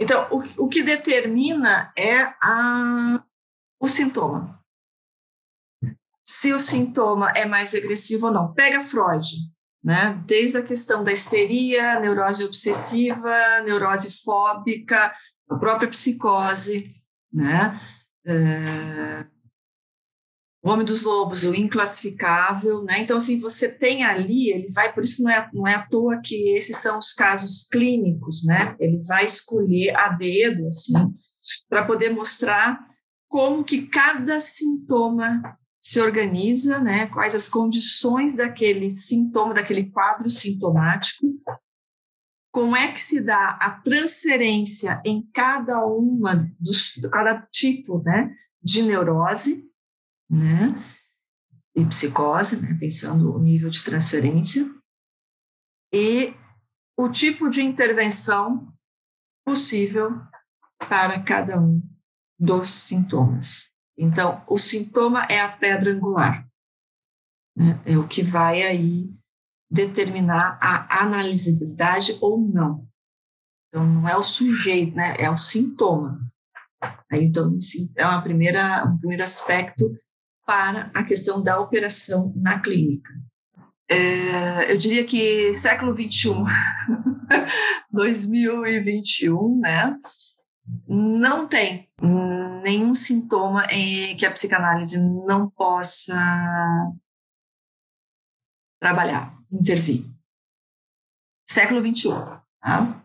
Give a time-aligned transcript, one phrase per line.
[0.00, 3.24] Então, o, o que determina é a,
[3.80, 4.58] o sintoma.
[6.22, 8.52] Se o sintoma é mais agressivo ou não.
[8.52, 9.26] Pega Freud,
[9.82, 10.22] né?
[10.26, 15.14] Desde a questão da histeria, neurose obsessiva, neurose fóbica,
[15.48, 16.94] a própria psicose,
[17.32, 17.80] né?
[18.26, 19.26] É,
[20.62, 23.00] o Homem dos Lobos, o inclassificável, né?
[23.00, 25.86] Então, assim, você tem ali, ele vai, por isso que não é, não é à
[25.86, 28.76] toa que esses são os casos clínicos, né?
[28.80, 30.94] Ele vai escolher a dedo, assim,
[31.68, 32.78] para poder mostrar
[33.28, 35.42] como que cada sintoma
[35.78, 37.06] se organiza, né?
[37.06, 41.26] Quais as condições daquele sintoma, daquele quadro sintomático,
[42.50, 48.82] como é que se dá a transferência em cada uma dos, cada tipo, né, de
[48.82, 49.64] neurose,
[50.28, 50.74] né,
[51.74, 54.68] e psicose, né, pensando o nível de transferência,
[55.92, 56.34] e
[56.96, 58.72] o tipo de intervenção
[59.46, 60.10] possível
[60.78, 61.82] para cada um
[62.38, 63.72] dos sintomas.
[63.96, 66.46] Então, o sintoma é a pedra angular,
[67.56, 69.10] né, é o que vai aí
[69.70, 72.86] determinar a analisabilidade ou não.
[73.68, 76.20] Então, não é o sujeito, né, é o sintoma.
[77.12, 77.56] Então,
[77.96, 79.84] é uma primeira, um primeiro aspecto
[80.48, 83.12] para a questão da operação na clínica.
[83.86, 86.42] É, eu diria que século 21,
[87.92, 89.94] 2021, né,
[90.88, 91.90] não tem
[92.64, 96.16] nenhum sintoma em que a psicanálise não possa
[98.80, 100.06] trabalhar, intervir.
[101.46, 102.14] Século 21,
[102.62, 103.04] tá?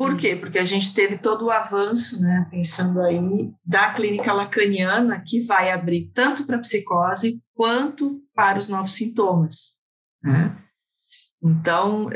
[0.00, 0.34] Por quê?
[0.34, 3.20] Porque a gente teve todo o avanço, né, pensando aí,
[3.62, 9.82] da clínica lacaniana, que vai abrir tanto para a psicose quanto para os novos sintomas.
[10.22, 10.56] Né?
[11.42, 12.08] Então,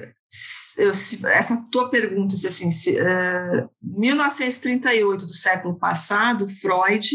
[0.78, 0.90] eu,
[1.28, 7.06] essa tua pergunta, se, assim, se, uh, eh, 1938 do século passado, Freud,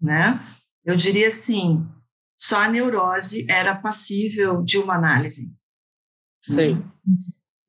[0.00, 0.40] né,
[0.84, 1.84] eu diria assim,
[2.38, 5.52] só a neurose era passível de uma análise.
[6.40, 6.74] Sim.
[6.76, 6.92] Né?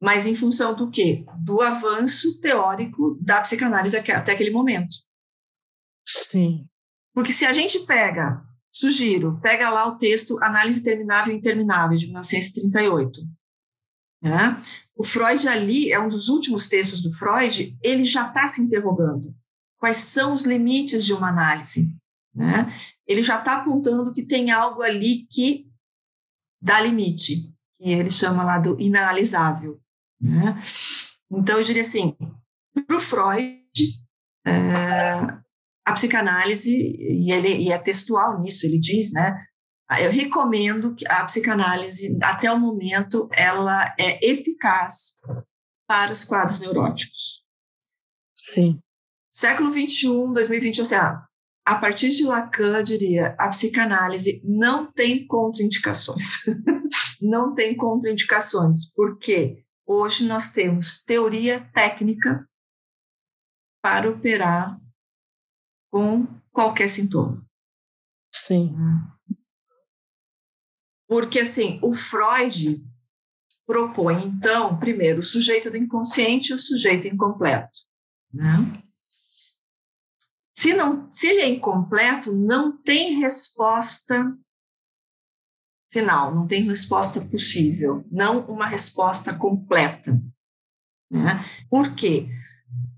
[0.01, 1.25] Mas em função do quê?
[1.43, 4.95] Do avanço teórico da psicanálise até aquele momento.
[6.05, 6.67] Sim.
[7.13, 12.07] Porque se a gente pega, sugiro, pega lá o texto Análise Terminável e Interminável, de
[12.07, 13.21] 1938.
[14.21, 14.61] Né?
[14.95, 19.33] O Freud ali, é um dos últimos textos do Freud, ele já está se interrogando.
[19.77, 21.95] Quais são os limites de uma análise?
[22.33, 22.71] Né?
[23.07, 25.67] Ele já está apontando que tem algo ali que
[26.61, 29.79] dá limite, que ele chama lá do inanalisável.
[30.19, 30.61] Né?
[31.31, 32.15] Então, eu diria assim,
[32.87, 33.63] para o Freud,
[34.45, 34.51] é,
[35.85, 39.35] a psicanálise, e ele e é textual nisso, ele diz, né?
[40.01, 45.19] Eu recomendo que a psicanálise, até o momento, ela é eficaz
[45.87, 47.43] para os quadros neuróticos.
[48.33, 48.79] Sim.
[49.29, 51.21] Século 21, 2020, ou seja,
[51.65, 56.43] a partir de Lacan, eu diria, a psicanálise não tem contraindicações.
[57.21, 58.91] não tem contraindicações.
[58.93, 59.64] Por quê?
[59.85, 62.49] Hoje nós temos teoria técnica
[63.81, 64.79] para operar
[65.91, 67.45] com qualquer sintoma.
[68.33, 68.75] Sim.
[71.07, 72.83] Porque, assim, o Freud
[73.65, 77.79] propõe, então, primeiro, o sujeito do inconsciente e o sujeito incompleto.
[78.33, 78.57] Né?
[80.51, 84.35] Se, não, se ele é incompleto, não tem resposta
[85.95, 90.21] final, não tem resposta possível, não uma resposta completa.
[91.09, 91.41] Né?
[91.69, 92.27] Por quê?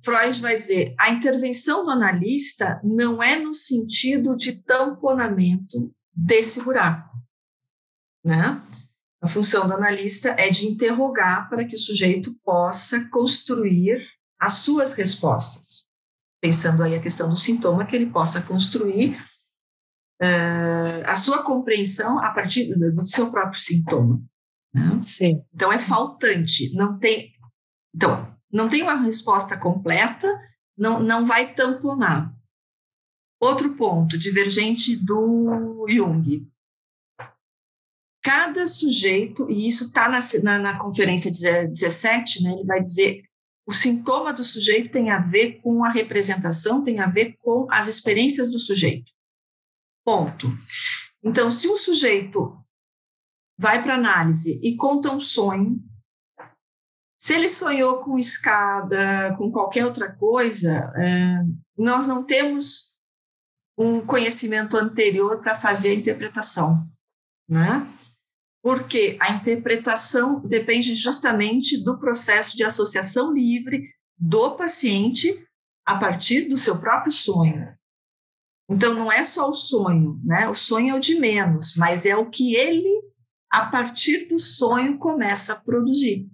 [0.04, 7.16] Freud vai dizer, a intervenção do analista não é no sentido de tamponamento desse buraco.
[8.26, 8.60] Né?
[9.22, 14.02] A função do analista é de interrogar para que o sujeito possa construir
[14.40, 15.88] as suas respostas.
[16.42, 19.20] Pensando aí a questão do sintoma, que ele possa construir
[20.22, 24.22] uh, a sua compreensão a partir do, seu próprio sintoma.
[24.74, 25.02] Né?
[25.06, 25.42] Sim.
[25.54, 27.34] Então é faltante, não tem.
[27.96, 30.28] Então, não tem uma resposta completa,
[30.78, 32.34] não, não vai tamponar.
[33.40, 36.48] Outro ponto, divergente do Jung.
[38.24, 43.24] Cada sujeito, e isso está na, na, na, conferência 17, né, ele vai dizer
[43.68, 47.90] o sintoma do sujeito tem a ver com a representação, tem a ver com as
[47.90, 49.12] experiências do sujeito.
[50.08, 50.48] Ponto.
[51.22, 52.58] Então, se o sujeito
[53.60, 55.84] vai para análise e conta um sonho,
[57.18, 61.44] se ele sonhou com escada, com qualquer outra coisa, é,
[61.78, 62.98] nós não temos
[63.78, 66.88] um conhecimento anterior para fazer a interpretação,
[67.46, 67.86] né?
[68.64, 75.46] Porque a interpretação depende justamente do processo de associação livre do paciente
[75.86, 77.77] a partir do seu próprio sonho.
[78.70, 80.50] Então, não é só o sonho, né?
[80.50, 83.02] O sonho é o de menos, mas é o que ele,
[83.50, 86.30] a partir do sonho, começa a produzir.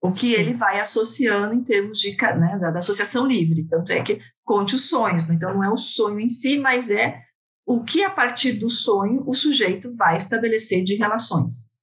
[0.00, 3.66] O que ele vai associando em termos de, né, da, da associação livre.
[3.68, 5.26] Tanto é que conte os sonhos.
[5.26, 5.34] Né?
[5.34, 7.20] Então, não é o sonho em si, mas é
[7.66, 11.76] o que, a partir do sonho, o sujeito vai estabelecer de relações.